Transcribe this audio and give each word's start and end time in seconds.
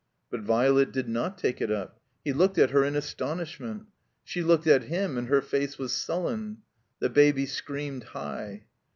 But 0.31 0.39
Violet 0.41 0.91
did 0.91 1.07
not 1.07 1.37
take 1.37 1.61
it 1.61 1.69
up. 1.71 1.99
He 2.25 2.33
looked 2.33 2.57
at 2.57 2.71
her 2.71 2.83
in 2.83 2.95
astonishment. 2.95 3.83
She 4.23 4.41
looked 4.41 4.65
at 4.65 4.85
him, 4.85 5.15
and 5.15 5.27
her 5.27 5.43
face 5.43 5.77
was 5.77 5.93
sullen. 5.93 6.63
The 6.97 7.09
Baby 7.11 7.45
screamed 7.45 8.05
high. 8.05 8.65